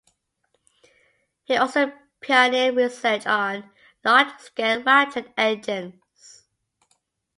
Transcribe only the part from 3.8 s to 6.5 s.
large-scale ramjet engines.